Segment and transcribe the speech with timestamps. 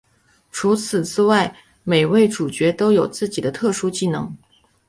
[0.49, 4.35] 除此之外每位主角都有自己的特殊技能。